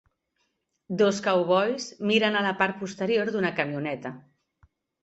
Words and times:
Dos 1.01 1.19
"cowboys" 1.27 1.87
miren 2.13 2.39
a 2.41 2.45
la 2.49 2.57
part 2.63 2.81
posterior 2.83 3.35
d'una 3.39 3.57
camioneta. 3.63 4.19